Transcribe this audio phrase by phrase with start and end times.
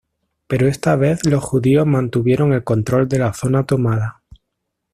[0.47, 4.23] Pero esta vez los judíos mantuvieron el control de la zona tomada.